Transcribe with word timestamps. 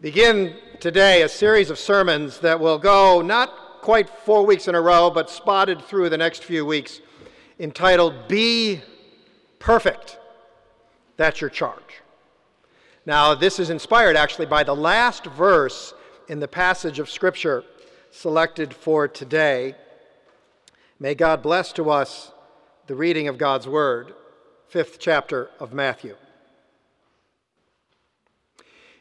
begin 0.00 0.54
today 0.78 1.22
a 1.22 1.28
series 1.28 1.70
of 1.70 1.78
sermons 1.78 2.38
that 2.40 2.60
will 2.60 2.78
go 2.78 3.22
not 3.22 3.80
quite 3.80 4.10
four 4.10 4.44
weeks 4.44 4.68
in 4.68 4.74
a 4.74 4.80
row, 4.80 5.10
but 5.10 5.30
spotted 5.30 5.80
through 5.82 6.10
the 6.10 6.18
next 6.18 6.44
few 6.44 6.66
weeks, 6.66 7.00
entitled 7.58 8.28
Be 8.28 8.82
Perfect. 9.58 10.18
That's 11.16 11.40
your 11.40 11.50
charge. 11.50 12.02
Now, 13.06 13.34
this 13.34 13.58
is 13.58 13.70
inspired 13.70 14.16
actually 14.16 14.46
by 14.46 14.64
the 14.64 14.76
last 14.76 15.24
verse 15.26 15.94
in 16.28 16.40
the 16.40 16.48
passage 16.48 16.98
of 16.98 17.08
Scripture 17.08 17.64
selected 18.10 18.74
for 18.74 19.08
today. 19.08 19.74
May 20.98 21.14
God 21.14 21.42
bless 21.42 21.72
to 21.74 21.90
us 21.90 22.32
the 22.86 22.94
reading 22.94 23.28
of 23.28 23.38
God's 23.38 23.68
Word, 23.68 24.14
fifth 24.68 24.98
chapter 24.98 25.50
of 25.58 25.72
Matthew. 25.72 26.16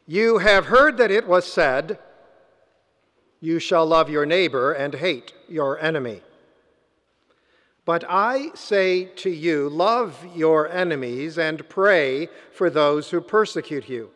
You 0.08 0.38
have 0.38 0.68
heard 0.68 0.98
that 0.98 1.10
it 1.10 1.28
was 1.28 1.52
said, 1.52 1.98
You 3.40 3.58
shall 3.58 3.86
love 3.86 4.10
your 4.10 4.26
neighbor 4.26 4.72
and 4.72 4.94
hate 4.94 5.34
your 5.48 5.80
enemy. 5.80 6.22
But 7.86 8.04
I 8.08 8.50
say 8.56 9.06
to 9.18 9.30
you, 9.30 9.70
love 9.70 10.26
your 10.36 10.70
enemies 10.70 11.38
and 11.38 11.68
pray 11.70 12.30
for 12.52 12.70
those 12.70 13.12
who 13.12 13.22
persecute 13.22 13.88
you, 13.88 14.10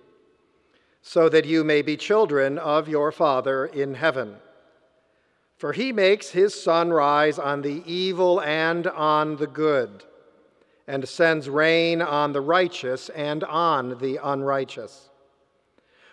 so 1.02 1.30
that 1.30 1.46
you 1.46 1.64
may 1.64 1.84
be 1.84 1.96
children 1.96 2.58
of 2.58 2.88
your 2.88 3.12
Father 3.12 3.68
in 3.68 3.94
heaven. 3.94 4.38
For 5.58 5.74
he 5.74 5.92
makes 5.92 6.30
his 6.30 6.60
sun 6.60 6.92
rise 6.92 7.38
on 7.38 7.62
the 7.62 7.84
evil 7.86 8.42
and 8.42 8.88
on 8.88 9.38
the 9.38 9.48
good, 9.48 10.04
and 10.88 11.08
sends 11.08 11.50
rain 11.50 12.02
on 12.02 12.34
the 12.34 12.42
righteous 12.42 13.10
and 13.10 13.44
on 13.44 14.00
the 14.00 14.20
unrighteous. 14.24 15.09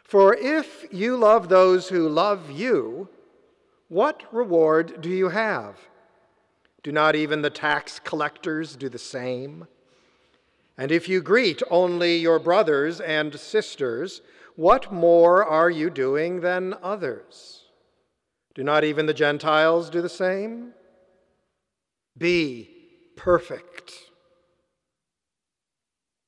For 0.06 0.34
if 0.36 0.86
you 0.92 1.16
love 1.16 1.48
those 1.48 1.88
who 1.88 2.08
love 2.08 2.48
you, 2.48 3.08
what 3.88 4.22
reward 4.32 5.00
do 5.00 5.10
you 5.10 5.30
have? 5.30 5.80
Do 6.84 6.92
not 6.92 7.16
even 7.16 7.42
the 7.42 7.50
tax 7.50 7.98
collectors 7.98 8.76
do 8.76 8.88
the 8.88 9.00
same? 9.00 9.66
And 10.78 10.92
if 10.92 11.08
you 11.08 11.20
greet 11.20 11.60
only 11.70 12.18
your 12.18 12.38
brothers 12.38 13.00
and 13.00 13.34
sisters, 13.34 14.22
what 14.54 14.92
more 14.92 15.44
are 15.44 15.70
you 15.70 15.90
doing 15.90 16.40
than 16.40 16.76
others? 16.84 17.64
Do 18.54 18.62
not 18.62 18.84
even 18.84 19.06
the 19.06 19.14
Gentiles 19.14 19.90
do 19.90 20.00
the 20.00 20.08
same? 20.08 20.72
Be 22.16 22.70
perfect. 23.16 23.92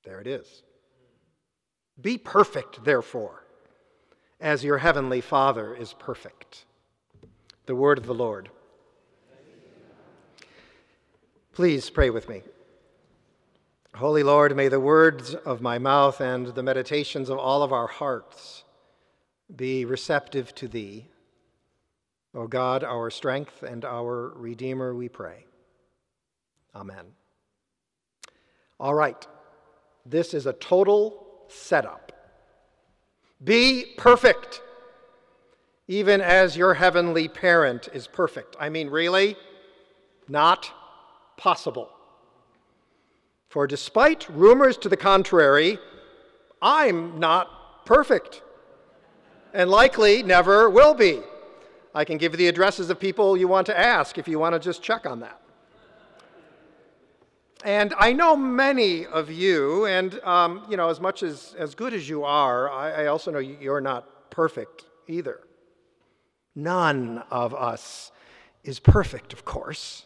There 0.05 0.21
it 0.21 0.27
is. 0.27 0.65
Be 2.01 2.19
perfect, 2.19 2.83
therefore 2.83 3.45
as 4.41 4.65
your 4.65 4.79
heavenly 4.79 5.21
Father 5.21 5.75
is 5.75 5.95
perfect. 5.95 6.65
The 7.67 7.75
word 7.75 7.99
of 7.99 8.07
the 8.07 8.15
Lord. 8.15 8.51
Please 11.53 11.91
pray 11.91 12.11
with 12.11 12.29
me. 12.29 12.43
Holy 13.95 14.23
Lord, 14.23 14.55
may 14.55 14.69
the 14.69 14.79
words 14.79 15.35
of 15.35 15.61
my 15.61 15.79
mouth 15.79 16.21
and 16.21 16.47
the 16.49 16.63
meditations 16.63 17.29
of 17.29 17.39
all 17.39 17.65
of 17.65 17.73
our 17.73 17.89
hearts 17.89 18.63
be 19.55 19.85
receptive 19.85 20.55
to 20.55 20.69
Thee. 20.69 21.09
O 22.35 22.47
God, 22.47 22.85
our 22.85 23.11
strength 23.11 23.65
and 23.65 23.85
our 23.85 24.29
Redeemer, 24.37 24.95
we 24.95 25.09
pray. 25.09 25.47
Amen. 26.77 27.07
All 28.79 28.95
right, 28.95 29.27
this 30.07 30.35
is 30.35 30.47
a 30.47 30.53
total 30.53 31.27
setup. 31.49 32.13
Be 33.43 33.95
perfect, 33.97 34.63
even 35.87 36.21
as 36.21 36.57
your 36.57 36.75
heavenly 36.75 37.29
parent 37.29 37.89
is 37.93 38.07
perfect. 38.07 38.57
I 38.59 38.69
mean, 38.69 38.91
really? 38.91 39.37
Not 40.29 40.71
possible. 41.37 41.91
For 43.49 43.67
despite 43.67 44.29
rumors 44.29 44.77
to 44.79 44.89
the 44.89 44.97
contrary, 44.97 45.79
I'm 46.61 47.19
not 47.19 47.87
perfect, 47.87 48.43
and 49.55 49.71
likely 49.71 50.23
never 50.23 50.69
will 50.69 50.95
be. 50.95 51.21
I 51.95 52.05
can 52.05 52.19
give 52.19 52.33
you 52.33 52.39
the 52.39 52.49
addresses 52.49 52.91
of 52.91 53.01
people 53.01 53.37
you 53.37 53.49
want 53.49 53.67
to 53.69 53.79
ask 53.79 54.19
if 54.19 54.29
you 54.29 54.39
want 54.39 54.55
to 54.55 54.59
just 54.59 54.83
check 54.83 55.07
on 55.07 55.21
that. 55.21 55.41
And 57.65 57.93
I 57.99 58.13
know 58.13 58.37
many 58.37 59.05
of 59.05 59.31
you, 59.31 59.87
and 59.87 60.21
um, 60.21 60.65
you 60.71 60.77
know, 60.77 60.89
as 60.89 61.01
much 61.01 61.23
as 61.23 61.55
as 61.59 61.75
good 61.75 61.93
as 61.93 62.09
you 62.09 62.23
are, 62.25 62.71
I, 62.71 63.05
I 63.05 63.07
also 63.07 63.31
know 63.31 63.41
you're 63.41 63.81
not 63.81 64.31
perfect 64.31 64.85
either. 65.09 65.41
None 66.55 67.23
of 67.31 67.55
us 67.55 68.13
is 68.63 68.79
perfect, 68.79 69.33
of 69.33 69.45
course. 69.45 70.05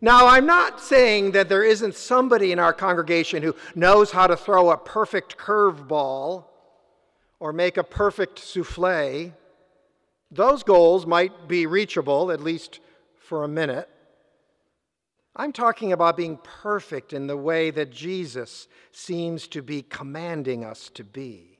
Now, 0.00 0.26
I'm 0.26 0.46
not 0.46 0.80
saying 0.80 1.30
that 1.32 1.48
there 1.48 1.62
isn't 1.62 1.94
somebody 1.94 2.50
in 2.50 2.58
our 2.58 2.72
congregation 2.72 3.42
who 3.42 3.54
knows 3.74 4.10
how 4.10 4.26
to 4.26 4.36
throw 4.36 4.70
a 4.70 4.76
perfect 4.76 5.38
curveball 5.38 6.44
or 7.38 7.52
make 7.52 7.76
a 7.76 7.84
perfect 7.84 8.40
souffle. 8.40 9.32
Those 10.30 10.62
goals 10.64 11.06
might 11.06 11.46
be 11.46 11.66
reachable, 11.66 12.32
at 12.32 12.40
least 12.40 12.80
for 13.16 13.44
a 13.44 13.48
minute. 13.48 13.88
I'm 15.34 15.52
talking 15.52 15.92
about 15.92 16.16
being 16.16 16.38
perfect 16.42 17.12
in 17.12 17.26
the 17.26 17.36
way 17.36 17.70
that 17.70 17.90
Jesus 17.90 18.68
seems 18.90 19.48
to 19.48 19.62
be 19.62 19.82
commanding 19.82 20.64
us 20.64 20.90
to 20.94 21.04
be. 21.04 21.58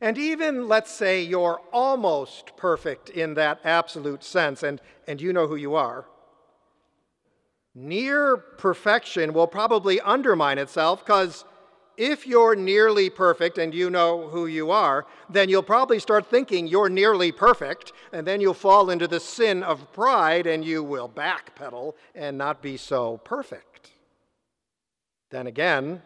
And 0.00 0.18
even, 0.18 0.68
let's 0.68 0.90
say, 0.90 1.22
you're 1.22 1.60
almost 1.72 2.56
perfect 2.56 3.10
in 3.10 3.34
that 3.34 3.60
absolute 3.64 4.24
sense, 4.24 4.62
and, 4.62 4.80
and 5.06 5.20
you 5.20 5.32
know 5.32 5.46
who 5.46 5.56
you 5.56 5.74
are. 5.74 6.06
Near 7.74 8.36
perfection 8.36 9.32
will 9.32 9.46
probably 9.46 10.00
undermine 10.00 10.58
itself 10.58 11.04
because 11.04 11.44
if 11.96 12.26
you're 12.26 12.56
nearly 12.56 13.10
perfect 13.10 13.58
and 13.58 13.74
you 13.74 13.90
know 13.90 14.28
who 14.28 14.46
you 14.46 14.70
are, 14.70 15.06
then 15.28 15.48
you'll 15.48 15.62
probably 15.62 15.98
start 15.98 16.26
thinking 16.26 16.66
you're 16.66 16.88
nearly 16.88 17.32
perfect, 17.32 17.92
and 18.12 18.26
then 18.26 18.40
you'll 18.40 18.54
fall 18.54 18.90
into 18.90 19.06
the 19.06 19.20
sin 19.20 19.62
of 19.62 19.92
pride 19.92 20.46
and 20.46 20.64
you 20.64 20.82
will 20.82 21.08
backpedal 21.08 21.94
and 22.14 22.36
not 22.38 22.62
be 22.62 22.76
so 22.76 23.18
perfect. 23.18 23.90
Then 25.30 25.46
again, 25.46 26.02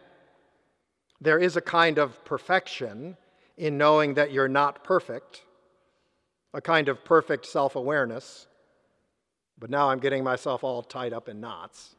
there 1.19 1.39
is 1.39 1.57
a 1.57 1.61
kind 1.61 1.97
of 1.97 2.23
perfection 2.23 3.17
in 3.57 3.77
knowing 3.77 4.13
that 4.13 4.31
you're 4.31 4.47
not 4.47 4.83
perfect, 4.83 5.43
a 6.53 6.61
kind 6.61 6.87
of 6.87 7.03
perfect 7.03 7.45
self 7.45 7.75
awareness. 7.75 8.47
But 9.59 9.69
now 9.69 9.89
I'm 9.89 9.99
getting 9.99 10.23
myself 10.23 10.63
all 10.63 10.83
tied 10.83 11.13
up 11.13 11.27
in 11.27 11.41
knots. 11.41 11.96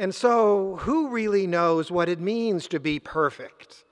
And 0.00 0.14
so, 0.14 0.76
who 0.76 1.10
really 1.10 1.46
knows 1.46 1.90
what 1.90 2.08
it 2.08 2.20
means 2.20 2.66
to 2.68 2.80
be 2.80 2.98
perfect 2.98 3.84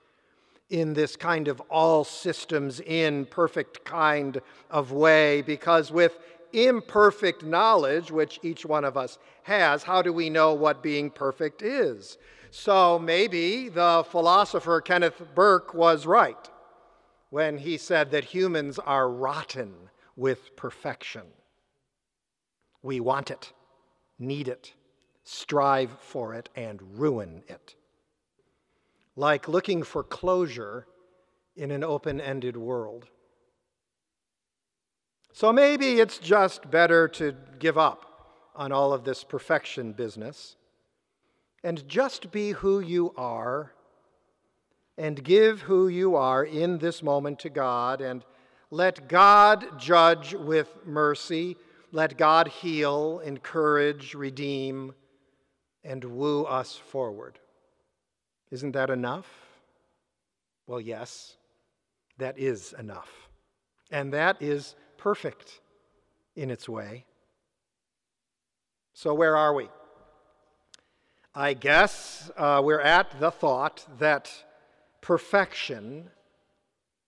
in 0.71 0.95
this 0.95 1.15
kind 1.15 1.47
of 1.47 1.59
all 1.69 2.03
systems 2.03 2.79
in 2.79 3.27
perfect 3.27 3.85
kind 3.85 4.41
of 4.71 4.91
way? 4.91 5.43
Because 5.43 5.91
with 5.91 6.17
imperfect 6.51 7.43
knowledge, 7.43 8.09
which 8.09 8.39
each 8.41 8.65
one 8.65 8.85
of 8.85 8.97
us 8.97 9.19
has, 9.43 9.83
how 9.83 10.01
do 10.01 10.11
we 10.11 10.31
know 10.31 10.51
what 10.51 10.81
being 10.81 11.11
perfect 11.11 11.61
is? 11.61 12.17
So 12.49 12.97
maybe 12.97 13.69
the 13.69 14.03
philosopher 14.09 14.81
Kenneth 14.81 15.21
Burke 15.35 15.75
was 15.75 16.07
right 16.07 16.49
when 17.29 17.59
he 17.59 17.77
said 17.77 18.09
that 18.09 18.23
humans 18.23 18.79
are 18.79 19.07
rotten 19.07 19.75
with 20.15 20.55
perfection. 20.55 21.27
We 22.81 22.99
want 22.99 23.29
it, 23.29 23.53
need 24.17 24.47
it 24.47 24.73
strive 25.31 25.95
for 25.99 26.33
it, 26.33 26.49
and 26.55 26.81
ruin 26.99 27.43
it. 27.47 27.75
Like 29.15 29.47
looking 29.47 29.83
for 29.83 30.03
closure 30.03 30.87
in 31.55 31.69
an 31.69 31.83
open 31.83 32.19
ended 32.19 32.57
world. 32.57 33.07
So 35.31 35.53
maybe 35.53 35.99
it's 35.99 36.17
just 36.17 36.71
better 36.71 37.07
to 37.09 37.35
give 37.59 37.77
up 37.77 38.49
on 38.55 38.71
all 38.71 38.91
of 38.91 39.03
this 39.03 39.23
perfection 39.23 39.93
business 39.93 40.55
and 41.63 41.87
just 41.87 42.31
be 42.31 42.51
who 42.51 42.79
you 42.79 43.13
are 43.15 43.73
and 44.97 45.23
give 45.23 45.61
who 45.61 45.89
you 45.89 46.15
are 46.15 46.43
in 46.43 46.79
this 46.79 47.03
moment 47.03 47.37
to 47.39 47.49
God 47.49 48.01
and 48.01 48.25
let 48.71 49.07
God 49.07 49.79
judge 49.79 50.33
with 50.33 50.75
mercy. 50.85 51.55
Let 51.91 52.17
God 52.17 52.47
heal, 52.47 53.19
encourage, 53.19 54.15
redeem, 54.15 54.93
and 55.83 56.03
woo 56.03 56.43
us 56.43 56.75
forward. 56.75 57.39
Isn't 58.51 58.71
that 58.71 58.89
enough? 58.89 59.27
Well, 60.67 60.81
yes, 60.81 61.35
that 62.17 62.37
is 62.37 62.73
enough. 62.77 63.09
And 63.91 64.13
that 64.13 64.41
is 64.41 64.75
perfect 64.97 65.61
in 66.35 66.51
its 66.51 66.67
way. 66.69 67.05
So, 68.93 69.13
where 69.13 69.37
are 69.37 69.53
we? 69.53 69.69
I 71.33 71.53
guess 71.53 72.29
uh, 72.37 72.61
we're 72.63 72.81
at 72.81 73.19
the 73.19 73.31
thought 73.31 73.85
that 73.99 74.31
perfection 75.01 76.09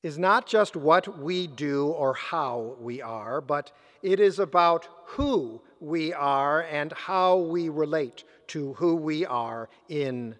is 0.04 0.18
not 0.18 0.48
just 0.48 0.76
what 0.76 1.20
we 1.20 1.48
do 1.48 1.88
or 1.88 2.14
how 2.14 2.76
we 2.80 3.02
are, 3.02 3.42
but 3.42 3.72
it 4.02 4.20
is 4.20 4.40
about 4.40 4.88
who 5.06 5.62
we 5.80 6.14
are 6.14 6.64
and 6.64 6.92
how 6.94 7.38
we 7.38 7.70
relate 7.70 8.24
to 8.52 8.74
who 8.74 8.96
we 8.96 9.26
are 9.26 9.70
in 9.88 10.36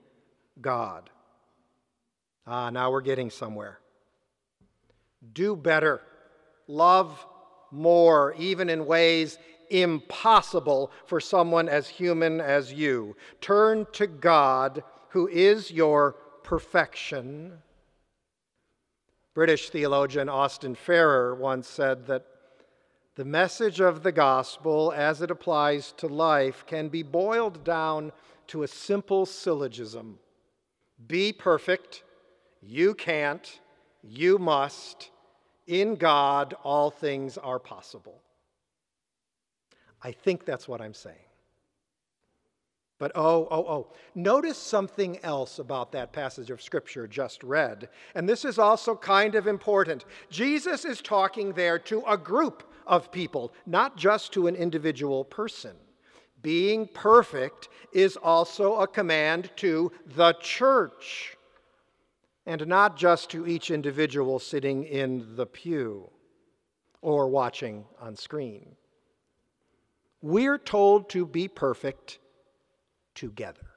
God. 0.60 1.10
Ah, 2.46 2.70
now 2.70 2.92
we're 2.92 3.00
getting 3.00 3.30
somewhere. 3.30 3.80
Do 5.34 5.56
better, 5.56 6.02
love 6.68 7.26
more, 7.72 8.36
even 8.38 8.70
in 8.70 8.86
ways 8.86 9.38
impossible 9.70 10.92
for 11.06 11.22
someone 11.22 11.70
as 11.70 11.88
human 11.88 12.42
as 12.42 12.74
you. 12.74 13.16
Turn 13.40 13.88
to 13.94 14.08
God, 14.08 14.84
who 15.10 15.30
is 15.30 15.72
your 15.72 16.18
perfection. 16.44 17.60
British 19.34 19.70
theologian 19.70 20.28
Austin 20.28 20.76
Farrer 20.76 21.34
once 21.34 21.70
said 21.70 22.08
that 22.08 22.26
the 23.16 23.26
message 23.26 23.82
of 23.82 24.04
the 24.04 24.12
gospel, 24.12 24.94
as 24.96 25.22
it 25.22 25.32
applies 25.32 25.92
to 25.94 26.08
life, 26.08 26.64
can 26.66 26.88
be 26.88 27.04
boiled 27.04 27.64
down 27.64 28.12
to 28.48 28.64
a 28.64 28.68
simple 28.68 29.26
syllogism 29.26 30.20
Be 31.08 31.34
perfect, 31.34 32.04
you 32.62 32.94
can't, 32.94 33.60
you 34.04 34.38
must. 34.38 35.10
In 35.68 35.96
God, 35.96 36.54
all 36.64 36.90
things 36.90 37.38
are 37.38 37.60
possible. 37.60 38.22
I 40.02 40.12
think 40.12 40.46
that's 40.46 40.68
what 40.68 40.82
I'm 40.82 40.94
saying. 40.94 41.16
But 42.98 43.14
oh, 43.16 43.48
oh, 43.50 43.66
oh, 43.68 43.88
notice 44.14 44.58
something 44.58 45.18
else 45.24 45.60
about 45.60 45.92
that 45.94 46.14
passage 46.14 46.52
of 46.52 46.62
Scripture 46.62 47.08
just 47.08 47.44
read. 47.44 47.90
And 48.14 48.30
this 48.30 48.46
is 48.46 48.60
also 48.60 48.96
kind 48.96 49.34
of 49.34 49.48
important. 49.48 50.06
Jesus 50.30 50.86
is 50.86 51.02
talking 51.02 51.54
there 51.54 51.80
to 51.80 52.04
a 52.08 52.18
group 52.18 52.71
of 52.88 53.12
people, 53.12 53.54
not 53.66 53.98
just 53.98 54.32
to 54.34 54.48
an 54.48 54.56
individual 54.56 55.24
person. 55.24 55.76
Being 56.42 56.88
perfect 56.88 57.70
is 57.94 58.18
also 58.18 58.76
a 58.78 58.88
command 58.88 59.52
to 59.58 59.92
the 60.16 60.34
church, 60.34 61.38
and 62.46 62.66
not 62.66 62.98
just 62.98 63.30
to 63.32 63.46
each 63.46 63.70
individual 63.70 64.40
sitting 64.40 64.84
in 64.84 65.36
the 65.36 65.46
pew 65.46 66.10
or 67.02 67.28
watching 67.28 67.86
on 68.00 68.16
screen. 68.16 68.76
We're 70.22 70.58
told 70.58 71.10
to 71.10 71.26
be 71.26 71.48
perfect 71.48 72.20
together. 73.16 73.68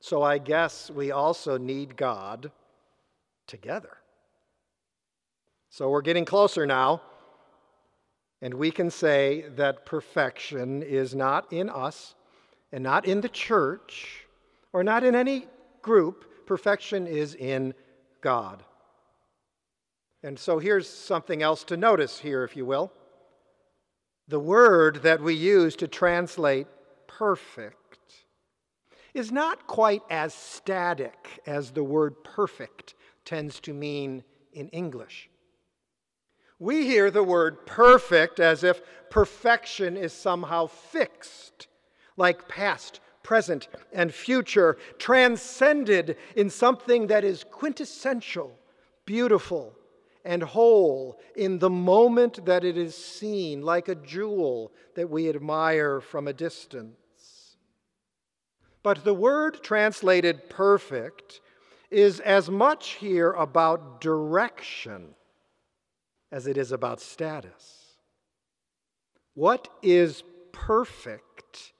So 0.00 0.22
I 0.22 0.38
guess 0.38 0.90
we 0.90 1.12
also 1.12 1.58
need 1.58 1.96
God 1.96 2.50
together. 3.46 3.98
So 5.70 5.88
we're 5.88 6.02
getting 6.02 6.24
closer 6.24 6.66
now, 6.66 7.00
and 8.42 8.52
we 8.54 8.72
can 8.72 8.90
say 8.90 9.44
that 9.54 9.86
perfection 9.86 10.82
is 10.82 11.14
not 11.14 11.50
in 11.52 11.70
us 11.70 12.16
and 12.72 12.82
not 12.82 13.06
in 13.06 13.20
the 13.20 13.28
church 13.28 14.26
or 14.72 14.82
not 14.82 15.04
in 15.04 15.14
any 15.14 15.46
group. 15.80 16.44
Perfection 16.44 17.06
is 17.06 17.36
in 17.36 17.72
God. 18.20 18.64
And 20.24 20.36
so 20.36 20.58
here's 20.58 20.88
something 20.88 21.40
else 21.40 21.62
to 21.64 21.76
notice 21.76 22.18
here, 22.18 22.42
if 22.42 22.56
you 22.56 22.66
will. 22.66 22.92
The 24.26 24.40
word 24.40 25.02
that 25.02 25.20
we 25.20 25.34
use 25.34 25.76
to 25.76 25.86
translate 25.86 26.66
perfect 27.06 27.86
is 29.14 29.30
not 29.30 29.68
quite 29.68 30.02
as 30.10 30.34
static 30.34 31.40
as 31.46 31.70
the 31.70 31.84
word 31.84 32.24
perfect 32.24 32.94
tends 33.24 33.60
to 33.60 33.72
mean 33.72 34.24
in 34.52 34.68
English. 34.70 35.28
We 36.62 36.86
hear 36.86 37.10
the 37.10 37.24
word 37.24 37.66
perfect 37.66 38.38
as 38.38 38.62
if 38.62 38.82
perfection 39.10 39.96
is 39.96 40.12
somehow 40.12 40.68
fixed, 40.68 41.66
like 42.16 42.46
past, 42.46 43.00
present, 43.24 43.66
and 43.92 44.14
future, 44.14 44.78
transcended 44.96 46.16
in 46.36 46.50
something 46.50 47.08
that 47.08 47.24
is 47.24 47.42
quintessential, 47.42 48.56
beautiful, 49.06 49.74
and 50.24 50.40
whole 50.40 51.18
in 51.34 51.58
the 51.58 51.68
moment 51.68 52.46
that 52.46 52.62
it 52.62 52.78
is 52.78 52.94
seen, 52.94 53.62
like 53.62 53.88
a 53.88 53.96
jewel 53.96 54.70
that 54.94 55.10
we 55.10 55.28
admire 55.28 56.00
from 56.00 56.28
a 56.28 56.32
distance. 56.32 57.56
But 58.84 59.02
the 59.02 59.14
word 59.14 59.64
translated 59.64 60.48
perfect 60.48 61.40
is 61.90 62.20
as 62.20 62.48
much 62.48 62.90
here 62.90 63.32
about 63.32 64.00
direction 64.00 65.16
as 66.32 66.46
it 66.46 66.56
is 66.56 66.72
about 66.72 67.00
status. 67.00 67.98
What 69.34 69.68
is 69.82 70.24
perfect 70.50 71.72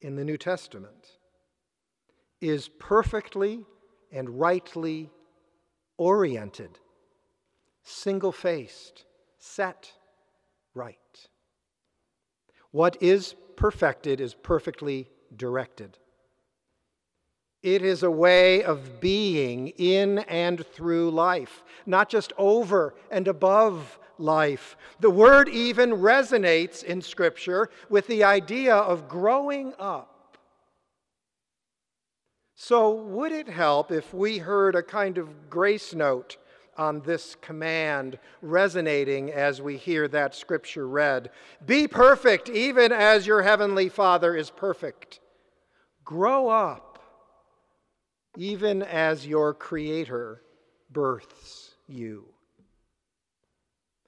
in 0.00 0.16
the 0.16 0.24
New 0.24 0.38
Testament 0.38 1.18
is 2.40 2.68
perfectly 2.80 3.64
and 4.10 4.40
rightly 4.40 5.10
oriented, 5.98 6.78
single 7.84 8.32
faced, 8.32 9.04
set 9.38 9.92
right. 10.74 10.96
What 12.70 13.00
is 13.02 13.36
perfected 13.56 14.20
is 14.20 14.34
perfectly 14.34 15.08
directed. 15.36 15.98
It 17.62 17.82
is 17.82 18.02
a 18.02 18.10
way 18.10 18.64
of 18.64 19.00
being 19.00 19.68
in 19.68 20.18
and 20.20 20.66
through 20.66 21.12
life, 21.12 21.62
not 21.86 22.08
just 22.08 22.32
over 22.36 22.94
and 23.10 23.28
above 23.28 24.00
life. 24.18 24.76
The 24.98 25.10
word 25.10 25.48
even 25.48 25.90
resonates 25.92 26.82
in 26.82 27.00
Scripture 27.02 27.70
with 27.88 28.08
the 28.08 28.24
idea 28.24 28.74
of 28.74 29.08
growing 29.08 29.74
up. 29.78 30.08
So, 32.56 32.90
would 32.92 33.32
it 33.32 33.48
help 33.48 33.90
if 33.90 34.12
we 34.12 34.38
heard 34.38 34.74
a 34.74 34.82
kind 34.82 35.18
of 35.18 35.50
grace 35.50 35.94
note 35.94 36.38
on 36.76 37.00
this 37.00 37.36
command 37.40 38.18
resonating 38.40 39.30
as 39.32 39.60
we 39.60 39.76
hear 39.76 40.08
that 40.08 40.34
Scripture 40.34 40.86
read? 40.86 41.30
Be 41.64 41.86
perfect, 41.86 42.48
even 42.48 42.90
as 42.90 43.26
your 43.26 43.42
heavenly 43.42 43.88
Father 43.88 44.36
is 44.36 44.50
perfect. 44.50 45.20
Grow 46.04 46.48
up 46.48 46.91
even 48.36 48.82
as 48.82 49.26
your 49.26 49.54
Creator 49.54 50.42
births 50.90 51.74
you. 51.88 52.24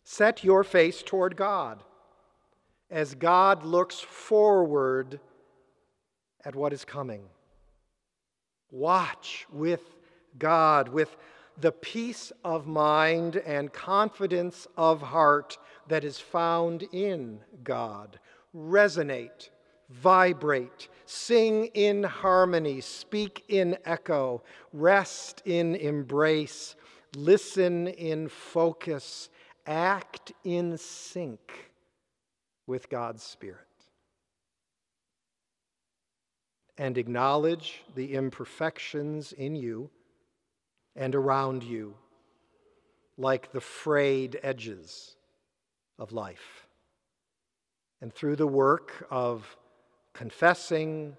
Set 0.03 0.45
your 0.45 0.65
face 0.65 1.03
toward 1.03 1.37
God 1.37 1.83
as 2.91 3.15
God 3.15 3.65
looks 3.65 3.99
forward 4.01 5.19
at 6.45 6.55
what 6.55 6.73
is 6.73 6.85
coming. 6.85 7.23
Watch 8.71 9.47
with 9.53 9.83
God, 10.39 10.89
with 10.89 11.17
the 11.61 11.73
peace 11.73 12.33
of 12.45 12.67
mind 12.67 13.37
and 13.37 13.73
confidence 13.73 14.67
of 14.77 15.01
heart 15.01 15.59
that 15.89 16.05
is 16.05 16.19
found 16.19 16.85
in 16.93 17.41
God. 17.63 18.19
Resonate 18.55 19.49
vibrate, 19.91 20.89
sing 21.07 21.67
in 21.75 22.03
harmony, 22.03 22.81
speak 22.81 23.45
in 23.49 23.77
echo, 23.85 24.43
rest 24.73 25.43
in 25.45 25.75
embrace, 25.75 26.77
listen 27.17 27.89
in 27.89 28.29
focus, 28.29 29.29
act 29.67 30.33
in 30.45 30.77
sync 30.79 31.71
with 32.67 32.89
God's 32.89 33.23
Spirit. 33.23 33.61
And 36.77 36.99
acknowledge 36.99 37.85
the 37.95 38.15
imperfections 38.15 39.33
in 39.33 39.55
you 39.55 39.91
and 40.97 41.15
around 41.15 41.63
you, 41.63 41.95
like 43.17 43.53
the 43.53 43.61
frayed 43.61 44.41
edges 44.43 45.17
of 45.99 46.13
life. 46.13 46.67
And 48.01 48.13
through 48.13 48.37
the 48.37 48.47
work 48.47 49.07
of 49.11 49.57
confessing, 50.15 51.17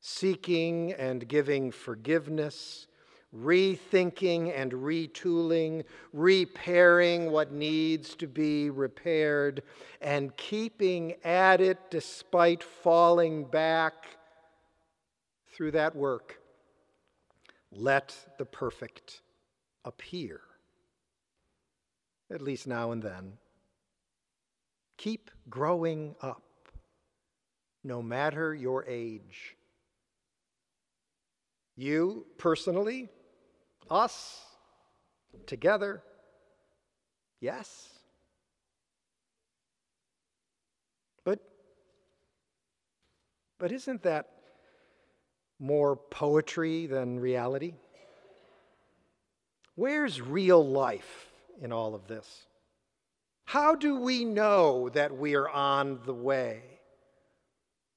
seeking 0.00 0.92
and 0.94 1.28
giving 1.28 1.70
forgiveness, 1.70 2.86
rethinking 3.34 4.52
and 4.56 4.72
retooling, 4.72 5.84
repairing 6.12 7.30
what 7.30 7.52
needs 7.52 8.16
to 8.16 8.26
be 8.26 8.70
repaired, 8.70 9.62
and 10.00 10.36
keeping 10.36 11.14
at 11.24 11.60
it 11.60 11.78
despite 11.90 12.62
falling 12.62 13.44
back 13.44 13.94
through 15.52 15.70
that 15.72 15.94
work. 15.94 16.40
Let 17.70 18.16
the 18.38 18.46
perfect 18.46 19.20
appear, 19.84 20.40
at 22.30 22.40
least 22.40 22.66
now 22.66 22.92
and 22.92 23.02
then. 23.02 23.34
Keep 24.96 25.30
growing 25.50 26.14
up 26.22 26.45
no 27.86 28.02
matter 28.02 28.54
your 28.54 28.84
age. 28.86 29.56
You 31.76 32.26
personally, 32.36 33.08
us, 33.90 34.42
together? 35.46 36.02
Yes. 37.40 37.88
But, 41.24 41.38
but 43.58 43.72
isn't 43.72 44.02
that 44.02 44.30
more 45.58 45.96
poetry 45.96 46.86
than 46.86 47.20
reality? 47.20 47.74
Where's 49.74 50.20
real 50.20 50.66
life 50.66 51.28
in 51.60 51.72
all 51.72 51.94
of 51.94 52.08
this? 52.08 52.46
How 53.44 53.74
do 53.74 54.00
we 54.00 54.24
know 54.24 54.88
that 54.88 55.16
we 55.16 55.34
are 55.34 55.48
on 55.48 56.00
the 56.04 56.14
way? 56.14 56.75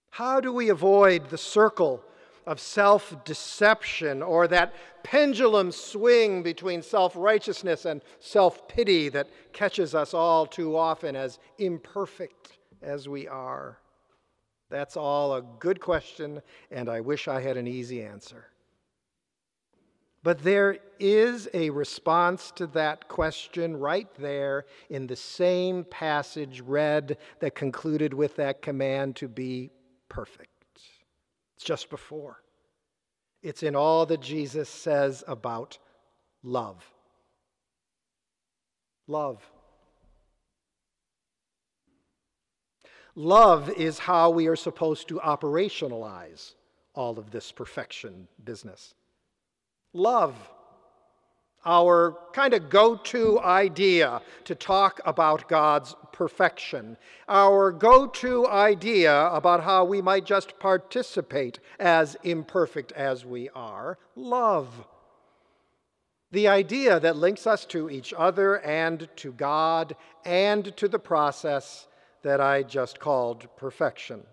How 0.09 0.39
do 0.39 0.51
we 0.51 0.69
avoid 0.69 1.29
the 1.29 1.37
circle 1.37 2.03
of 2.45 2.59
self 2.59 3.23
deception 3.25 4.23
or 4.23 4.47
that 4.47 4.73
pendulum 5.03 5.71
swing 5.71 6.41
between 6.43 6.81
self 6.81 7.15
righteousness 7.15 7.85
and 7.85 8.01
self 8.19 8.67
pity 8.67 9.09
that 9.09 9.29
catches 9.53 9.93
us 9.93 10.13
all 10.13 10.45
too 10.45 10.75
often 10.75 11.15
as 11.15 11.39
imperfect 11.57 12.57
as 12.81 13.07
we 13.07 13.27
are? 13.27 13.77
That's 14.69 14.97
all 14.97 15.35
a 15.35 15.41
good 15.41 15.79
question, 15.79 16.41
and 16.69 16.89
I 16.89 17.01
wish 17.01 17.27
I 17.27 17.41
had 17.41 17.57
an 17.57 17.67
easy 17.67 18.03
answer. 18.03 18.47
But 20.21 20.39
there 20.43 20.79
is 20.99 21.47
a 21.53 21.69
response 21.69 22.51
to 22.57 22.67
that 22.67 23.07
question 23.07 23.77
right 23.77 24.07
there 24.15 24.65
in 24.89 25.07
the 25.07 25.15
same 25.15 25.85
passage 25.85 26.61
read 26.61 27.17
that 27.39 27.55
concluded 27.55 28.13
with 28.13 28.35
that 28.35 28.61
command 28.61 29.15
to 29.17 29.27
be 29.27 29.71
perfect. 30.09 30.49
It's 31.55 31.63
just 31.63 31.89
before. 31.89 32.41
It's 33.41 33.63
in 33.63 33.75
all 33.75 34.05
that 34.07 34.21
Jesus 34.21 34.69
says 34.69 35.23
about 35.27 35.77
love. 36.43 36.83
Love. 39.07 39.49
Love 43.15 43.69
is 43.71 43.99
how 43.99 44.29
we 44.29 44.47
are 44.47 44.55
supposed 44.55 45.07
to 45.07 45.15
operationalize 45.15 46.53
all 46.93 47.17
of 47.17 47.31
this 47.31 47.51
perfection 47.51 48.27
business. 48.43 48.93
Love 49.93 50.35
our 51.65 52.17
kind 52.33 52.53
of 52.53 52.69
go 52.69 52.95
to 52.95 53.39
idea 53.41 54.21
to 54.45 54.55
talk 54.55 55.01
about 55.05 55.49
God's 55.49 55.95
perfection, 56.13 56.97
our 57.27 57.71
go 57.71 58.07
to 58.07 58.47
idea 58.47 59.27
about 59.27 59.63
how 59.63 59.83
we 59.85 60.01
might 60.01 60.25
just 60.25 60.59
participate 60.59 61.59
as 61.79 62.17
imperfect 62.23 62.91
as 62.93 63.25
we 63.25 63.49
are, 63.49 63.97
love. 64.15 64.85
The 66.31 66.47
idea 66.47 66.99
that 66.99 67.17
links 67.17 67.47
us 67.47 67.65
to 67.65 67.89
each 67.89 68.13
other 68.15 68.59
and 68.59 69.07
to 69.17 69.31
God 69.31 69.95
and 70.25 70.75
to 70.77 70.87
the 70.87 70.99
process 70.99 71.87
that 72.21 72.39
I 72.39 72.63
just 72.63 72.99
called 72.99 73.47
perfection. 73.57 74.23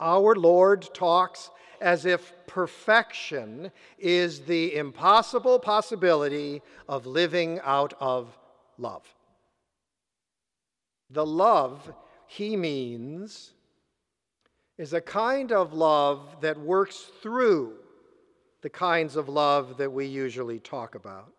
Our 0.00 0.34
Lord 0.34 0.88
talks 0.94 1.50
as 1.80 2.06
if 2.06 2.32
perfection 2.46 3.70
is 3.98 4.40
the 4.40 4.74
impossible 4.76 5.58
possibility 5.58 6.62
of 6.88 7.06
living 7.06 7.60
out 7.64 7.94
of 8.00 8.36
love. 8.78 9.04
The 11.10 11.26
love 11.26 11.92
he 12.26 12.56
means 12.56 13.52
is 14.76 14.92
a 14.92 15.00
kind 15.00 15.52
of 15.52 15.72
love 15.72 16.36
that 16.40 16.58
works 16.58 17.10
through 17.22 17.74
the 18.62 18.70
kinds 18.70 19.16
of 19.16 19.28
love 19.28 19.76
that 19.78 19.92
we 19.92 20.06
usually 20.06 20.58
talk 20.58 20.94
about. 20.94 21.32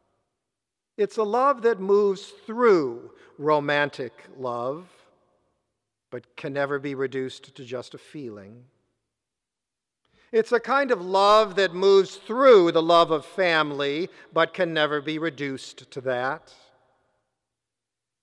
It's 0.97 1.17
a 1.17 1.23
love 1.23 1.61
that 1.61 1.79
moves 1.79 2.33
through 2.45 3.11
romantic 3.37 4.13
love, 4.37 4.87
but 6.11 6.35
can 6.35 6.53
never 6.53 6.79
be 6.79 6.95
reduced 6.95 7.55
to 7.55 7.63
just 7.63 7.93
a 7.93 7.97
feeling. 7.97 8.65
It's 10.31 10.51
a 10.51 10.59
kind 10.59 10.91
of 10.91 11.01
love 11.03 11.55
that 11.55 11.73
moves 11.73 12.15
through 12.15 12.71
the 12.71 12.83
love 12.83 13.09
of 13.09 13.25
family, 13.25 14.09
but 14.31 14.53
can 14.53 14.73
never 14.73 15.01
be 15.01 15.17
reduced 15.17 15.89
to 15.89 16.01
that. 16.01 16.53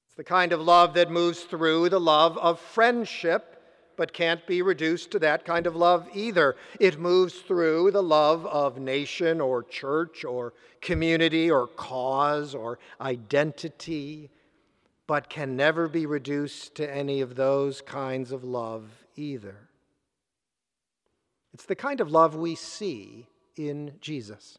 It's 0.06 0.14
the 0.16 0.24
kind 0.24 0.52
of 0.52 0.60
love 0.60 0.94
that 0.94 1.10
moves 1.10 1.40
through 1.40 1.88
the 1.88 2.00
love 2.00 2.38
of 2.38 2.60
friendship, 2.60 3.60
but 3.96 4.12
can't 4.12 4.46
be 4.46 4.62
reduced 4.62 5.10
to 5.12 5.18
that 5.18 5.44
kind 5.44 5.66
of 5.66 5.74
love 5.74 6.08
either. 6.14 6.54
It 6.78 7.00
moves 7.00 7.40
through 7.40 7.90
the 7.90 8.02
love 8.02 8.46
of 8.46 8.78
nation 8.78 9.40
or 9.40 9.64
church 9.64 10.24
or 10.24 10.52
community 10.80 11.50
or 11.50 11.66
cause 11.66 12.54
or 12.54 12.78
identity, 13.00 14.30
but 15.08 15.28
can 15.28 15.56
never 15.56 15.88
be 15.88 16.06
reduced 16.06 16.76
to 16.76 16.94
any 16.94 17.20
of 17.20 17.34
those 17.34 17.80
kinds 17.80 18.30
of 18.30 18.44
love 18.44 18.84
either. 19.16 19.56
It's 21.56 21.64
the 21.64 21.74
kind 21.74 22.02
of 22.02 22.10
love 22.10 22.34
we 22.36 22.54
see 22.54 23.28
in 23.56 23.94
Jesus, 23.98 24.58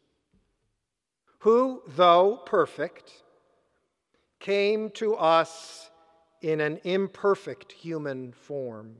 who, 1.38 1.80
though 1.86 2.42
perfect, 2.44 3.22
came 4.40 4.90
to 4.94 5.14
us 5.14 5.90
in 6.42 6.60
an 6.60 6.80
imperfect 6.82 7.70
human 7.70 8.32
form, 8.32 8.96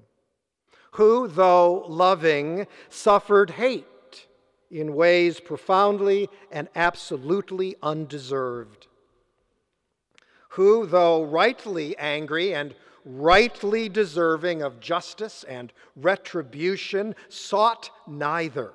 who, 0.92 1.26
though 1.26 1.86
loving, 1.88 2.68
suffered 2.88 3.50
hate 3.50 4.28
in 4.70 4.94
ways 4.94 5.40
profoundly 5.40 6.28
and 6.52 6.68
absolutely 6.76 7.74
undeserved, 7.82 8.86
who, 10.50 10.86
though 10.86 11.24
rightly 11.24 11.98
angry 11.98 12.54
and 12.54 12.76
rightly 13.08 13.88
deserving 13.88 14.60
of 14.60 14.80
justice 14.80 15.42
and 15.48 15.72
retribution, 15.96 17.14
sought 17.30 17.90
neither, 18.06 18.74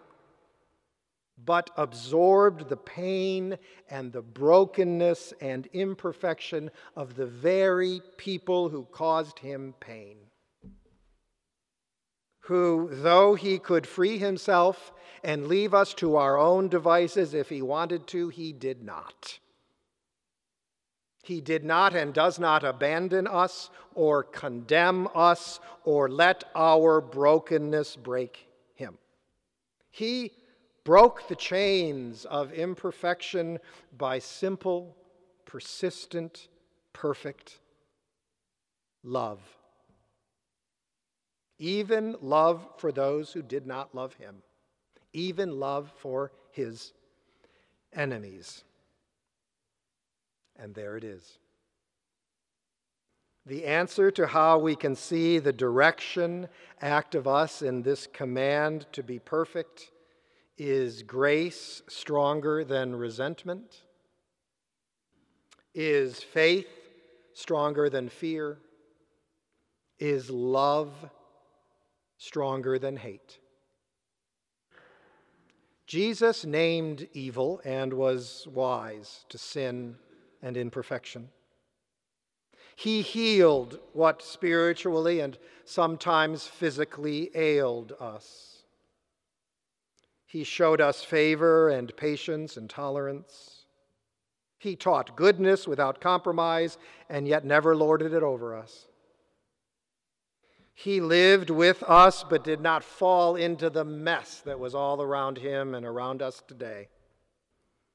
but 1.45 1.69
absorbed 1.77 2.67
the 2.67 2.77
pain 2.77 3.55
and 3.91 4.11
the 4.11 4.23
brokenness 4.23 5.33
and 5.39 5.67
imperfection 5.67 6.71
of 6.95 7.15
the 7.15 7.27
very 7.27 8.01
people 8.17 8.69
who 8.69 8.85
caused 8.85 9.37
him 9.37 9.75
pain. 9.79 10.17
Who, 12.47 12.89
though 12.91 13.35
he 13.35 13.59
could 13.59 13.85
free 13.85 14.17
himself 14.17 14.91
and 15.23 15.47
leave 15.47 15.73
us 15.73 15.93
to 15.95 16.15
our 16.15 16.39
own 16.39 16.69
devices 16.69 17.35
if 17.35 17.49
he 17.49 17.61
wanted 17.61 18.07
to, 18.07 18.29
he 18.29 18.51
did 18.51 18.83
not. 18.83 19.39
He 21.23 21.39
did 21.39 21.63
not 21.63 21.95
and 21.95 22.13
does 22.13 22.37
not 22.37 22.65
abandon 22.65 23.27
us 23.27 23.69
or 23.95 24.23
condemn 24.23 25.07
us 25.15 25.61
or 25.85 26.09
let 26.09 26.43
our 26.53 26.99
brokenness 26.99 27.95
break 27.95 28.49
him. 28.75 28.97
He 29.89 30.33
broke 30.83 31.29
the 31.29 31.37
chains 31.37 32.25
of 32.25 32.51
imperfection 32.51 33.59
by 33.97 34.19
simple, 34.19 34.97
persistent, 35.45 36.49
perfect 36.91 37.59
love. 39.01 39.39
Even 41.57 42.17
love 42.21 42.67
for 42.75 42.91
those 42.91 43.31
who 43.31 43.41
did 43.41 43.65
not 43.65 43.95
love 43.95 44.13
him, 44.15 44.43
even 45.13 45.57
love 45.57 45.89
for 45.99 46.33
his 46.51 46.91
enemies. 47.93 48.65
And 50.57 50.73
there 50.73 50.97
it 50.97 51.03
is. 51.03 51.37
The 53.45 53.65
answer 53.65 54.09
to 54.11 54.27
how 54.27 54.57
we 54.59 54.75
can 54.75 54.95
see 54.95 55.37
the 55.39 55.51
direction 55.51 56.47
act 56.81 57.13
of 57.13 57.27
us 57.27 57.61
in 57.61 57.81
this 57.81 58.07
command 58.07 58.85
to 58.93 59.03
be 59.03 59.19
perfect 59.19 59.91
is 60.57 61.03
grace 61.03 61.81
stronger 61.89 62.63
than 62.63 62.95
resentment? 62.95 63.81
Is 65.73 66.21
faith 66.21 66.69
stronger 67.33 67.89
than 67.89 68.07
fear? 68.07 68.59
Is 69.99 70.29
love 70.29 70.93
stronger 72.17 72.79
than 72.79 72.95
hate? 72.95 73.39
Jesus 75.85 76.45
named 76.45 77.07
evil 77.13 77.59
and 77.65 77.93
was 77.93 78.47
wise 78.49 79.25
to 79.29 79.37
sin 79.37 79.97
and 80.43 80.57
imperfection. 80.57 81.29
He 82.75 83.01
healed 83.01 83.79
what 83.93 84.21
spiritually 84.21 85.19
and 85.19 85.37
sometimes 85.65 86.45
physically 86.45 87.31
ailed 87.35 87.93
us. 87.99 88.63
He 90.25 90.43
showed 90.43 90.81
us 90.81 91.03
favor 91.03 91.69
and 91.69 91.95
patience 91.95 92.57
and 92.57 92.69
tolerance. 92.69 93.65
He 94.57 94.75
taught 94.75 95.15
goodness 95.15 95.67
without 95.67 96.01
compromise 96.01 96.77
and 97.09 97.27
yet 97.27 97.45
never 97.45 97.75
lorded 97.75 98.13
it 98.13 98.23
over 98.23 98.55
us. 98.55 98.87
He 100.73 101.01
lived 101.01 101.51
with 101.51 101.83
us 101.83 102.23
but 102.27 102.43
did 102.43 102.61
not 102.61 102.83
fall 102.83 103.35
into 103.35 103.69
the 103.69 103.85
mess 103.85 104.39
that 104.45 104.59
was 104.59 104.73
all 104.73 105.01
around 105.01 105.37
him 105.37 105.75
and 105.75 105.85
around 105.85 106.21
us 106.21 106.41
today. 106.47 106.87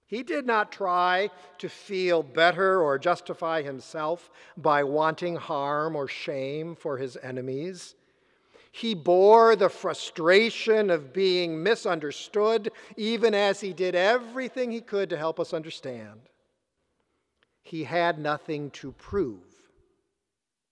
He 0.09 0.23
did 0.23 0.47
not 0.47 0.73
try 0.73 1.31
to 1.59 1.69
feel 1.69 2.23
better 2.23 2.81
or 2.83 2.99
justify 2.99 3.61
himself 3.61 4.31
by 4.57 4.83
wanting 4.83 5.37
harm 5.37 5.95
or 5.95 6.09
shame 6.09 6.75
for 6.77 6.97
his 6.97 7.19
enemies. 7.19 7.95
He 8.73 8.95
bore 8.95 9.55
the 9.55 9.69
frustration 9.69 10.89
of 10.89 11.13
being 11.13 11.63
misunderstood, 11.63 12.73
even 12.97 13.35
as 13.35 13.61
he 13.61 13.75
did 13.75 13.95
everything 13.95 14.73
he 14.73 14.81
could 14.81 15.11
to 15.11 15.19
help 15.19 15.39
us 15.39 15.53
understand. 15.53 16.21
He 17.63 17.85
had 17.85 18.19
nothing 18.19 18.71
to 18.71 18.93
prove 18.93 19.45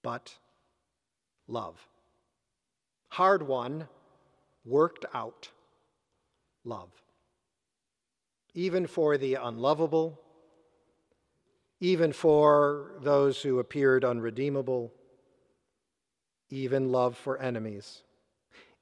but 0.02 0.34
love. 1.46 1.78
Hard 3.08 3.46
won, 3.46 3.86
worked 4.64 5.04
out 5.12 5.50
love 6.64 6.90
even 8.56 8.86
for 8.86 9.18
the 9.18 9.34
unlovable, 9.34 10.18
even 11.78 12.10
for 12.10 12.92
those 13.02 13.42
who 13.42 13.58
appeared 13.58 14.02
unredeemable, 14.02 14.90
even 16.48 16.90
love 16.90 17.18
for 17.18 17.38
enemies, 17.38 18.02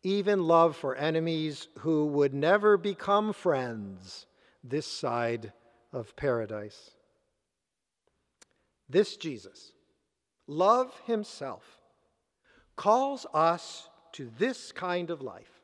even 0.04 0.44
love 0.46 0.76
for 0.76 0.94
enemies 0.94 1.66
who 1.80 2.06
would 2.06 2.32
never 2.32 2.76
become 2.76 3.32
friends 3.32 4.26
this 4.62 4.86
side 4.86 5.52
of 5.92 6.14
paradise. 6.14 6.92
This 8.88 9.16
Jesus, 9.16 9.72
love 10.46 10.94
himself, 11.04 11.80
calls 12.76 13.26
us 13.34 13.88
to 14.12 14.30
this 14.38 14.70
kind 14.70 15.10
of 15.10 15.20
life, 15.20 15.60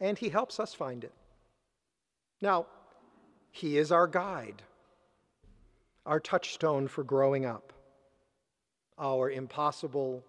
and 0.00 0.18
he 0.18 0.28
helps 0.28 0.58
us 0.58 0.74
find 0.74 1.04
it. 1.04 1.12
Now, 2.42 2.66
He 3.52 3.78
is 3.78 3.92
our 3.92 4.06
guide, 4.06 4.62
our 6.04 6.20
touchstone 6.20 6.88
for 6.88 7.04
growing 7.04 7.46
up, 7.46 7.72
our 8.98 9.30
impossible 9.30 10.22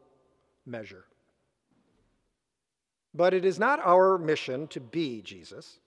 measure. 0.65 1.05
But 3.15 3.33
it 3.33 3.43
is 3.43 3.59
not 3.59 3.79
our 3.79 4.17
mission 4.17 4.67
to 4.69 4.79
be 4.79 5.21
Jesus. 5.21 5.79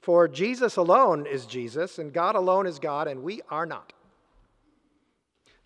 For 0.00 0.28
Jesus 0.28 0.76
alone 0.76 1.26
is 1.26 1.44
Jesus, 1.46 1.98
and 1.98 2.12
God 2.12 2.36
alone 2.36 2.66
is 2.66 2.78
God, 2.78 3.08
and 3.08 3.22
we 3.22 3.40
are 3.50 3.66
not. 3.66 3.92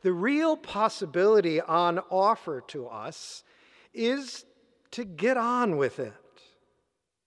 The 0.03 0.13
real 0.13 0.57
possibility 0.57 1.61
on 1.61 2.01
offer 2.11 2.61
to 2.69 2.87
us 2.87 3.45
is 3.93 4.45
to 4.93 5.05
get 5.05 5.37
on 5.37 5.77
with 5.77 5.99
it, 5.99 6.13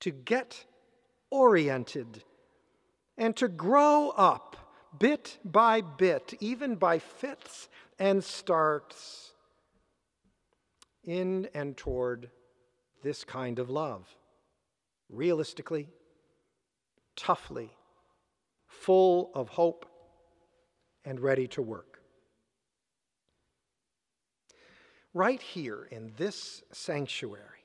to 0.02 0.12
get 0.12 0.66
oriented 1.36 2.24
and 3.18 3.36
to 3.36 3.48
grow 3.48 4.12
up 4.16 4.56
bit 4.98 5.38
by 5.44 5.82
bit, 5.82 6.34
even 6.40 6.76
by 6.76 7.00
fits 7.00 7.68
and 8.00 8.24
starts, 8.24 9.34
in 11.04 11.48
and 11.54 11.76
toward 11.78 12.32
this 13.04 13.24
kind 13.24 13.60
of 13.60 13.70
love. 13.70 14.08
Realistically, 15.10 15.88
toughly, 17.16 17.70
full 18.68 19.32
of 19.36 19.50
hope, 19.50 19.86
and 21.04 21.20
ready 21.20 21.48
to 21.48 21.62
work. 21.62 22.00
Right 25.14 25.42
here 25.42 25.88
in 25.92 26.12
this 26.18 26.64
sanctuary, 26.72 27.65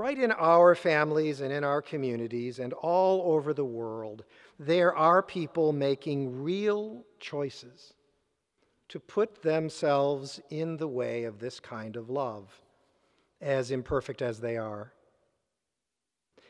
Right 0.00 0.18
in 0.18 0.32
our 0.32 0.74
families 0.74 1.42
and 1.42 1.52
in 1.52 1.62
our 1.62 1.82
communities 1.82 2.58
and 2.58 2.72
all 2.72 3.34
over 3.34 3.52
the 3.52 3.66
world, 3.66 4.24
there 4.58 4.96
are 4.96 5.22
people 5.22 5.74
making 5.74 6.42
real 6.42 7.04
choices 7.18 7.92
to 8.88 8.98
put 8.98 9.42
themselves 9.42 10.40
in 10.48 10.78
the 10.78 10.88
way 10.88 11.24
of 11.24 11.38
this 11.38 11.60
kind 11.60 11.96
of 11.96 12.08
love, 12.08 12.62
as 13.42 13.70
imperfect 13.70 14.22
as 14.22 14.40
they 14.40 14.56
are. 14.56 14.94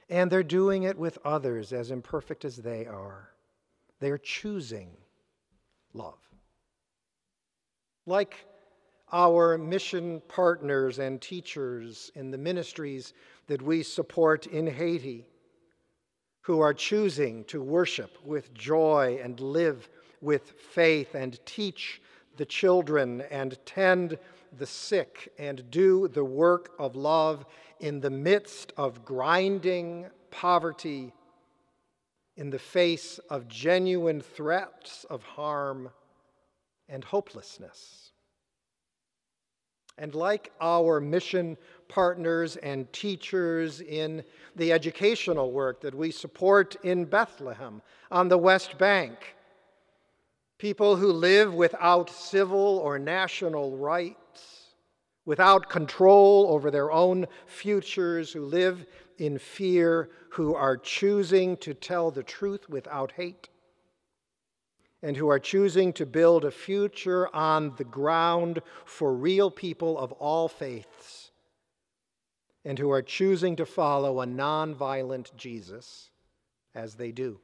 And 0.08 0.30
they're 0.30 0.44
doing 0.44 0.84
it 0.84 0.96
with 0.96 1.18
others 1.24 1.72
as 1.72 1.90
imperfect 1.90 2.44
as 2.44 2.58
they 2.58 2.86
are. 2.86 3.30
They're 3.98 4.16
choosing 4.16 4.90
love. 5.92 6.20
Like 8.06 8.46
our 9.12 9.58
mission 9.58 10.22
partners 10.28 11.00
and 11.00 11.20
teachers 11.20 12.12
in 12.14 12.30
the 12.30 12.38
ministries 12.38 13.12
that 13.50 13.62
we 13.62 13.82
support 13.82 14.46
in 14.46 14.64
Haiti, 14.64 15.26
who 16.42 16.60
are 16.60 16.72
choosing 16.72 17.42
to 17.46 17.60
worship 17.60 18.16
with 18.24 18.54
joy 18.54 19.18
and 19.20 19.40
live 19.40 19.88
with 20.20 20.52
faith 20.52 21.16
and 21.16 21.44
teach 21.44 22.00
the 22.36 22.44
children 22.44 23.22
and 23.22 23.58
tend 23.66 24.16
the 24.56 24.66
sick 24.66 25.32
and 25.36 25.68
do 25.68 26.06
the 26.06 26.24
work 26.24 26.70
of 26.78 26.94
love 26.94 27.44
in 27.80 27.98
the 27.98 28.08
midst 28.08 28.72
of 28.76 29.04
grinding 29.04 30.06
poverty, 30.30 31.12
in 32.36 32.50
the 32.50 32.58
face 32.58 33.18
of 33.30 33.48
genuine 33.48 34.20
threats 34.20 35.04
of 35.10 35.24
harm 35.24 35.90
and 36.88 37.02
hopelessness. 37.02 38.12
And 39.98 40.14
like 40.14 40.52
our 40.60 41.00
mission 41.00 41.58
partners 41.90 42.56
and 42.56 42.90
teachers 42.92 43.82
in 43.82 44.24
the 44.56 44.72
educational 44.72 45.52
work 45.52 45.82
that 45.82 45.94
we 45.94 46.10
support 46.10 46.76
in 46.82 47.04
Bethlehem 47.04 47.82
on 48.10 48.28
the 48.28 48.38
West 48.38 48.78
Bank, 48.78 49.34
people 50.56 50.96
who 50.96 51.12
live 51.12 51.52
without 51.52 52.08
civil 52.08 52.78
or 52.78 52.98
national 52.98 53.76
rights, 53.76 54.74
without 55.26 55.68
control 55.68 56.46
over 56.48 56.70
their 56.70 56.90
own 56.90 57.26
futures, 57.46 58.32
who 58.32 58.46
live 58.46 58.86
in 59.18 59.38
fear, 59.38 60.08
who 60.30 60.54
are 60.54 60.78
choosing 60.78 61.56
to 61.58 61.74
tell 61.74 62.10
the 62.10 62.22
truth 62.22 62.70
without 62.70 63.12
hate 63.12 63.50
and 65.02 65.16
who 65.16 65.28
are 65.28 65.38
choosing 65.38 65.92
to 65.94 66.06
build 66.06 66.44
a 66.44 66.50
future 66.50 67.34
on 67.34 67.74
the 67.76 67.84
ground 67.84 68.60
for 68.84 69.14
real 69.14 69.50
people 69.50 69.98
of 69.98 70.12
all 70.12 70.48
faiths, 70.48 71.19
and 72.64 72.78
who 72.78 72.90
are 72.90 73.02
choosing 73.02 73.56
to 73.56 73.66
follow 73.66 74.20
a 74.20 74.26
nonviolent 74.26 75.34
Jesus 75.36 76.10
as 76.74 76.94
they 76.94 77.12
do. 77.12 77.40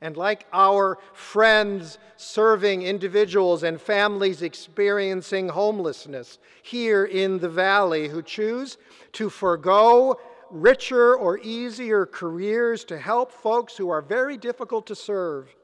And 0.00 0.16
like 0.16 0.46
our 0.52 0.98
friends 1.14 1.98
serving 2.16 2.82
individuals 2.82 3.62
and 3.62 3.80
families 3.80 4.42
experiencing 4.42 5.48
homelessness 5.48 6.38
here 6.62 7.04
in 7.04 7.38
the 7.38 7.48
valley 7.48 8.08
who 8.08 8.22
choose 8.22 8.76
to 9.12 9.30
forego 9.30 10.18
richer 10.50 11.16
or 11.16 11.38
easier 11.38 12.04
careers 12.04 12.84
to 12.84 12.98
help 12.98 13.32
folks 13.32 13.76
who 13.76 13.88
are 13.88 14.02
very 14.02 14.36
difficult 14.36 14.86
to 14.88 14.94
serve 14.94 15.54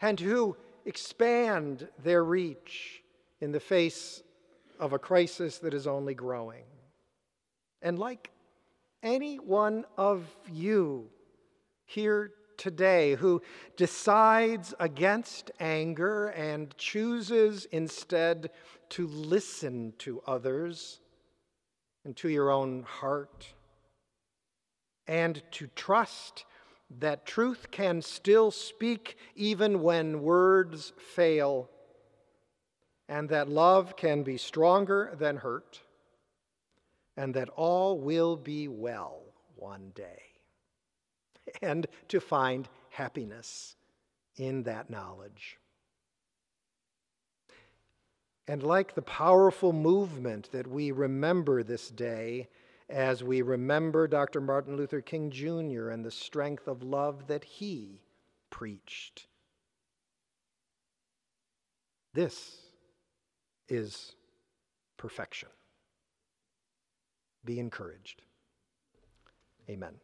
and 0.00 0.18
who 0.18 0.56
expand 0.84 1.88
their 2.02 2.24
reach 2.24 3.02
in 3.40 3.52
the 3.52 3.60
face 3.60 4.22
of 4.80 4.92
a 4.92 4.98
crisis 4.98 5.58
that 5.58 5.72
is 5.72 5.86
only 5.86 6.14
growing. 6.14 6.64
And 7.86 8.00
like 8.00 8.30
any 9.00 9.36
one 9.36 9.84
of 9.96 10.26
you 10.52 11.08
here 11.84 12.32
today 12.56 13.14
who 13.14 13.42
decides 13.76 14.74
against 14.80 15.52
anger 15.60 16.26
and 16.30 16.76
chooses 16.76 17.64
instead 17.66 18.50
to 18.88 19.06
listen 19.06 19.92
to 19.98 20.20
others 20.26 20.98
and 22.04 22.16
to 22.16 22.28
your 22.28 22.50
own 22.50 22.82
heart 22.82 23.54
and 25.06 25.40
to 25.52 25.68
trust 25.76 26.44
that 26.98 27.24
truth 27.24 27.70
can 27.70 28.02
still 28.02 28.50
speak 28.50 29.16
even 29.36 29.80
when 29.80 30.22
words 30.22 30.92
fail, 31.14 31.70
and 33.08 33.28
that 33.28 33.48
love 33.48 33.96
can 33.96 34.24
be 34.24 34.36
stronger 34.36 35.14
than 35.20 35.36
hurt, 35.36 35.82
and 37.16 37.34
that 37.34 37.48
all 37.50 37.98
will 37.98 38.36
be 38.36 38.68
well 38.68 39.22
one 39.54 39.90
day, 39.94 40.22
and 41.62 41.86
to 42.08 42.20
find 42.20 42.68
happiness 42.90 43.76
in 44.36 44.62
that 44.64 44.90
knowledge. 44.90 45.58
And 48.48 48.62
like 48.62 48.94
the 48.94 49.02
powerful 49.02 49.72
movement 49.72 50.50
that 50.52 50.66
we 50.66 50.92
remember 50.92 51.62
this 51.62 51.90
day, 51.90 52.48
as 52.88 53.24
we 53.24 53.42
remember 53.42 54.06
Dr. 54.06 54.40
Martin 54.40 54.76
Luther 54.76 55.00
King 55.00 55.30
Jr. 55.30 55.88
and 55.88 56.04
the 56.04 56.10
strength 56.10 56.68
of 56.68 56.82
love 56.82 57.26
that 57.26 57.42
he 57.42 58.02
preached. 58.50 59.26
This 62.14 62.56
is 63.68 64.14
perfection. 64.96 65.48
Be 67.46 67.60
encouraged. 67.60 68.22
Amen. 69.70 69.94